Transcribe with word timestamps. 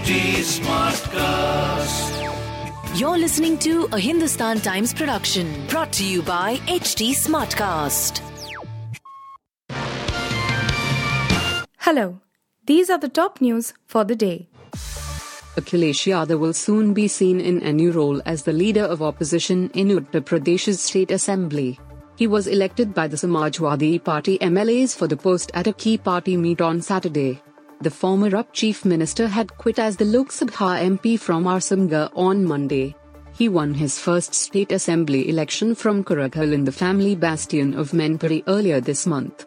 HT 0.00 0.40
Smartcast. 0.64 2.08
You're 2.98 3.18
listening 3.18 3.58
to 3.58 3.86
a 3.92 3.98
Hindustan 3.98 4.58
Times 4.60 4.94
production 4.94 5.66
brought 5.68 5.92
to 5.92 6.04
you 6.06 6.22
by 6.22 6.56
HT 6.68 7.10
Smartcast. 7.10 8.22
Hello, 11.80 12.18
these 12.64 12.88
are 12.88 12.96
the 12.96 13.10
top 13.10 13.42
news 13.42 13.74
for 13.86 14.04
the 14.04 14.16
day. 14.16 14.48
Akhilesh 15.56 16.08
Yadav 16.08 16.38
will 16.40 16.54
soon 16.54 16.94
be 16.94 17.06
seen 17.06 17.38
in 17.38 17.60
a 17.62 17.70
new 17.70 17.92
role 17.92 18.22
as 18.24 18.44
the 18.44 18.54
leader 18.54 18.84
of 18.84 19.02
opposition 19.02 19.68
in 19.74 19.88
Uttar 19.88 20.22
Pradesh's 20.22 20.80
state 20.80 21.10
assembly. 21.10 21.78
He 22.16 22.26
was 22.26 22.46
elected 22.46 22.94
by 22.94 23.06
the 23.06 23.18
Samajwadi 23.18 24.02
Party 24.02 24.38
MLAs 24.38 24.96
for 24.96 25.06
the 25.06 25.18
post 25.18 25.50
at 25.52 25.66
a 25.66 25.74
key 25.74 25.98
party 25.98 26.38
meet 26.38 26.62
on 26.62 26.80
Saturday. 26.80 27.42
The 27.82 27.90
former 27.90 28.36
UP 28.36 28.52
chief 28.52 28.84
minister 28.84 29.26
had 29.26 29.56
quit 29.56 29.78
as 29.78 29.96
the 29.96 30.04
Lok 30.04 30.28
Sabha 30.28 30.82
MP 30.84 31.18
from 31.18 31.44
Azamgarh 31.44 32.10
on 32.14 32.44
Monday. 32.44 32.94
He 33.32 33.48
won 33.48 33.72
his 33.72 33.98
first 33.98 34.34
state 34.34 34.70
assembly 34.70 35.30
election 35.30 35.74
from 35.74 36.04
Karhal 36.04 36.52
in 36.52 36.64
the 36.64 36.72
family 36.72 37.14
bastion 37.16 37.72
of 37.72 37.92
Mainpuri 37.92 38.42
earlier 38.46 38.82
this 38.82 39.06
month. 39.06 39.46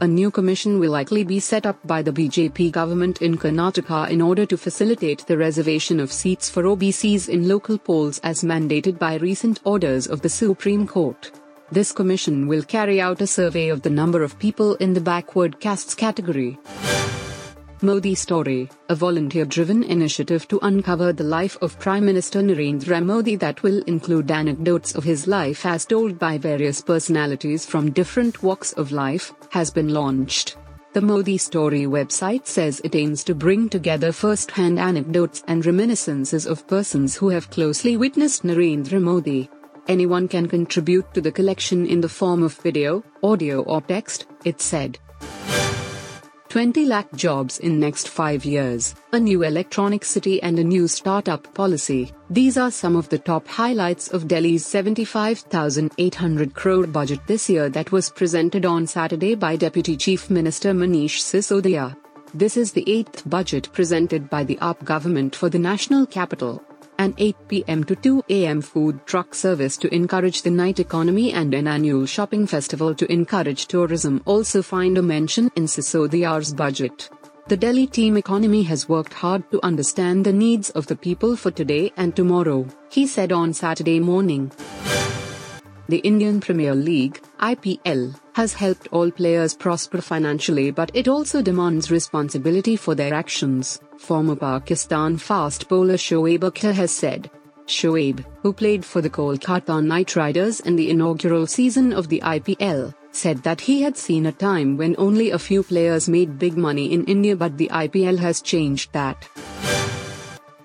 A 0.00 0.08
new 0.08 0.30
commission 0.30 0.80
will 0.80 0.92
likely 0.92 1.24
be 1.24 1.40
set 1.40 1.66
up 1.66 1.76
by 1.86 2.00
the 2.00 2.10
BJP 2.10 2.72
government 2.72 3.20
in 3.20 3.36
Karnataka 3.36 4.08
in 4.08 4.22
order 4.22 4.46
to 4.46 4.56
facilitate 4.56 5.26
the 5.26 5.36
reservation 5.36 6.00
of 6.00 6.10
seats 6.10 6.48
for 6.48 6.62
OBCs 6.62 7.28
in 7.28 7.48
local 7.48 7.76
polls 7.76 8.18
as 8.24 8.42
mandated 8.42 8.98
by 8.98 9.16
recent 9.16 9.60
orders 9.64 10.06
of 10.06 10.22
the 10.22 10.30
Supreme 10.30 10.86
Court. 10.86 11.30
This 11.72 11.90
commission 11.90 12.48
will 12.48 12.62
carry 12.64 13.00
out 13.00 13.22
a 13.22 13.26
survey 13.26 13.70
of 13.70 13.80
the 13.80 13.88
number 13.88 14.22
of 14.22 14.38
people 14.38 14.74
in 14.74 14.92
the 14.92 15.00
backward 15.00 15.58
castes 15.58 15.94
category. 15.94 16.58
Modi 17.80 18.14
Story, 18.14 18.68
a 18.90 18.94
volunteer 18.94 19.46
driven 19.46 19.82
initiative 19.82 20.46
to 20.48 20.58
uncover 20.60 21.14
the 21.14 21.24
life 21.24 21.56
of 21.62 21.78
Prime 21.78 22.04
Minister 22.04 22.42
Narendra 22.42 23.02
Modi 23.02 23.36
that 23.36 23.62
will 23.62 23.82
include 23.84 24.30
anecdotes 24.30 24.94
of 24.94 25.02
his 25.02 25.26
life 25.26 25.64
as 25.64 25.86
told 25.86 26.18
by 26.18 26.36
various 26.36 26.82
personalities 26.82 27.64
from 27.64 27.90
different 27.90 28.42
walks 28.42 28.74
of 28.74 28.92
life, 28.92 29.32
has 29.48 29.70
been 29.70 29.94
launched. 29.94 30.58
The 30.92 31.00
Modi 31.00 31.38
Story 31.38 31.86
website 31.86 32.46
says 32.46 32.82
it 32.84 32.94
aims 32.94 33.24
to 33.24 33.34
bring 33.34 33.70
together 33.70 34.12
first 34.12 34.50
hand 34.50 34.78
anecdotes 34.78 35.42
and 35.48 35.64
reminiscences 35.64 36.44
of 36.46 36.66
persons 36.68 37.16
who 37.16 37.30
have 37.30 37.48
closely 37.48 37.96
witnessed 37.96 38.42
Narendra 38.42 39.00
Modi. 39.00 39.48
Anyone 39.88 40.28
can 40.28 40.46
contribute 40.46 41.12
to 41.12 41.20
the 41.20 41.32
collection 41.32 41.86
in 41.86 42.00
the 42.00 42.08
form 42.08 42.44
of 42.44 42.54
video, 42.54 43.02
audio, 43.22 43.62
or 43.62 43.80
text, 43.80 44.26
it 44.44 44.60
said. 44.60 44.98
20 46.50 46.84
lakh 46.84 47.10
jobs 47.14 47.58
in 47.58 47.80
next 47.80 48.08
5 48.08 48.44
years, 48.44 48.94
a 49.12 49.18
new 49.18 49.42
electronic 49.42 50.04
city 50.04 50.40
and 50.42 50.58
a 50.58 50.64
new 50.64 50.86
startup 50.86 51.52
policy. 51.54 52.12
These 52.30 52.58
are 52.58 52.70
some 52.70 52.94
of 52.94 53.08
the 53.08 53.18
top 53.18 53.48
highlights 53.48 54.08
of 54.08 54.28
Delhi's 54.28 54.64
75,800 54.66 56.54
crore 56.54 56.86
budget 56.86 57.26
this 57.26 57.48
year 57.48 57.68
that 57.70 57.90
was 57.90 58.10
presented 58.10 58.64
on 58.64 58.86
Saturday 58.86 59.34
by 59.34 59.56
Deputy 59.56 59.96
Chief 59.96 60.30
Minister 60.30 60.72
Manish 60.72 61.22
Sisodia. 61.22 61.96
This 62.34 62.56
is 62.56 62.72
the 62.72 62.84
eighth 62.86 63.28
budget 63.28 63.72
presented 63.72 64.30
by 64.30 64.44
the 64.44 64.58
UP 64.60 64.84
government 64.84 65.34
for 65.34 65.48
the 65.48 65.58
national 65.58 66.06
capital 66.06 66.62
an 66.98 67.14
8 67.18 67.36
pm 67.48 67.84
to 67.84 67.96
2 67.96 68.24
am 68.28 68.60
food 68.60 69.06
truck 69.06 69.34
service 69.34 69.76
to 69.76 69.94
encourage 69.94 70.42
the 70.42 70.50
night 70.50 70.80
economy 70.80 71.32
and 71.32 71.54
an 71.54 71.66
annual 71.66 72.04
shopping 72.06 72.46
festival 72.46 72.94
to 72.94 73.10
encourage 73.10 73.66
tourism 73.66 74.20
also 74.26 74.62
find 74.62 74.98
a 74.98 75.02
mention 75.02 75.50
in 75.56 75.64
Sisodia's 75.64 76.52
budget. 76.52 77.08
The 77.48 77.56
Delhi 77.56 77.86
team 77.86 78.16
economy 78.16 78.62
has 78.64 78.88
worked 78.88 79.12
hard 79.14 79.50
to 79.50 79.64
understand 79.64 80.24
the 80.24 80.32
needs 80.32 80.70
of 80.70 80.86
the 80.86 80.96
people 80.96 81.36
for 81.36 81.50
today 81.50 81.92
and 81.96 82.14
tomorrow, 82.14 82.66
he 82.90 83.06
said 83.06 83.32
on 83.32 83.52
Saturday 83.52 84.00
morning. 84.00 84.52
The 85.88 85.98
Indian 85.98 86.40
Premier 86.40 86.74
League, 86.74 87.20
IPL, 87.42 88.14
has 88.34 88.54
helped 88.54 88.86
all 88.92 89.10
players 89.10 89.52
prosper 89.52 90.00
financially 90.00 90.70
but 90.70 90.92
it 90.94 91.08
also 91.08 91.42
demands 91.42 91.90
responsibility 91.90 92.76
for 92.76 92.94
their 92.94 93.12
actions, 93.12 93.80
former 93.98 94.36
Pakistan 94.36 95.16
fast 95.16 95.68
bowler 95.68 95.96
Shoaib 95.96 96.38
Akhtar 96.40 96.72
has 96.72 96.92
said. 96.92 97.28
Shoaib, 97.66 98.24
who 98.42 98.52
played 98.52 98.84
for 98.84 99.00
the 99.00 99.10
Kolkata 99.10 99.84
Knight 99.84 100.14
Riders 100.14 100.60
in 100.60 100.76
the 100.76 100.88
inaugural 100.88 101.48
season 101.48 101.92
of 101.92 102.08
the 102.08 102.20
IPL, 102.20 102.94
said 103.10 103.38
that 103.42 103.60
he 103.60 103.82
had 103.82 103.96
seen 103.96 104.26
a 104.26 104.32
time 104.32 104.76
when 104.76 104.94
only 104.96 105.30
a 105.30 105.38
few 105.38 105.64
players 105.64 106.08
made 106.08 106.38
big 106.38 106.56
money 106.56 106.92
in 106.92 107.04
India 107.06 107.34
but 107.34 107.58
the 107.58 107.68
IPL 107.72 108.18
has 108.18 108.40
changed 108.40 108.92
that. 108.92 109.28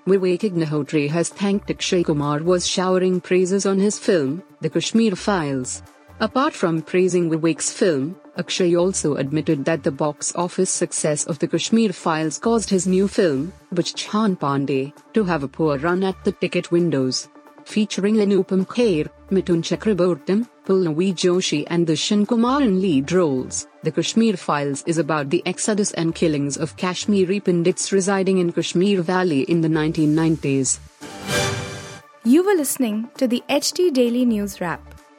Vivek 0.06 0.40
Agnihotri 0.40 1.10
has 1.10 1.28
thanked 1.28 1.70
Akshay 1.70 2.04
Kumar 2.04 2.42
was 2.42 2.66
showering 2.66 3.20
praises 3.20 3.66
on 3.66 3.78
his 3.78 3.98
film, 3.98 4.42
The 4.60 4.70
Kashmir 4.70 5.16
Files. 5.16 5.82
Apart 6.20 6.52
from 6.52 6.82
praising 6.82 7.30
Vivek's 7.30 7.72
film, 7.72 8.16
Akshay 8.36 8.74
also 8.74 9.14
admitted 9.14 9.64
that 9.64 9.84
the 9.84 9.92
box 9.92 10.34
office 10.34 10.68
success 10.68 11.24
of 11.26 11.38
The 11.38 11.46
Kashmir 11.46 11.92
Files 11.92 12.40
caused 12.40 12.70
his 12.70 12.88
new 12.88 13.06
film, 13.06 13.52
Bachchan 13.72 14.36
Pandey, 14.36 14.92
to 15.14 15.22
have 15.22 15.44
a 15.44 15.48
poor 15.48 15.78
run 15.78 16.02
at 16.02 16.16
the 16.24 16.32
ticket 16.32 16.72
windows. 16.72 17.28
Featuring 17.64 18.16
Anupam 18.16 18.66
Kher, 18.66 19.08
Mithun 19.30 19.62
Chakraborty, 19.62 20.48
Pallavi 20.66 21.14
Joshi 21.14 21.64
and 21.68 21.86
Darshan 21.86 22.26
Kumar 22.26 22.62
in 22.62 22.80
lead 22.80 23.12
roles, 23.12 23.68
The 23.84 23.92
Kashmir 23.92 24.36
Files 24.36 24.82
is 24.88 24.98
about 24.98 25.30
the 25.30 25.44
exodus 25.46 25.92
and 25.92 26.16
killings 26.16 26.56
of 26.56 26.76
Kashmiri 26.76 27.38
Pandits 27.38 27.92
residing 27.92 28.38
in 28.38 28.52
Kashmir 28.52 29.02
Valley 29.02 29.42
in 29.42 29.60
the 29.60 29.68
1990s. 29.68 30.80
You 32.24 32.44
were 32.44 32.54
listening 32.54 33.08
to 33.18 33.28
the 33.28 33.40
HT 33.48 33.92
Daily 33.92 34.24
News 34.24 34.60
Wrap, 34.60 34.97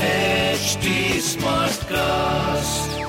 HT 0.00 1.20
Smartcast. 1.20 2.99